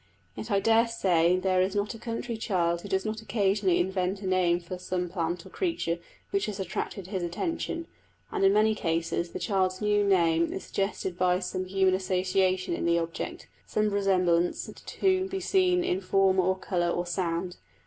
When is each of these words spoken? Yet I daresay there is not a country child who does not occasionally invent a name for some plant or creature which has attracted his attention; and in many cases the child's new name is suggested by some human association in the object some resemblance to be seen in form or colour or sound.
Yet 0.35 0.49
I 0.49 0.59
daresay 0.59 1.37
there 1.37 1.61
is 1.61 1.75
not 1.75 1.93
a 1.93 1.99
country 1.99 2.35
child 2.35 2.81
who 2.81 2.89
does 2.89 3.05
not 3.05 3.21
occasionally 3.21 3.77
invent 3.79 4.23
a 4.23 4.25
name 4.25 4.59
for 4.59 4.79
some 4.79 5.09
plant 5.09 5.45
or 5.45 5.49
creature 5.51 5.99
which 6.31 6.47
has 6.47 6.59
attracted 6.59 7.05
his 7.05 7.21
attention; 7.21 7.85
and 8.31 8.43
in 8.43 8.51
many 8.51 8.73
cases 8.73 9.29
the 9.29 9.37
child's 9.37 9.79
new 9.79 10.03
name 10.03 10.51
is 10.53 10.63
suggested 10.63 11.19
by 11.19 11.39
some 11.39 11.65
human 11.65 11.93
association 11.93 12.73
in 12.73 12.85
the 12.85 12.97
object 12.97 13.47
some 13.67 13.91
resemblance 13.91 14.67
to 14.73 15.27
be 15.27 15.39
seen 15.39 15.83
in 15.83 16.01
form 16.01 16.39
or 16.39 16.57
colour 16.57 16.89
or 16.89 17.05
sound. 17.05 17.57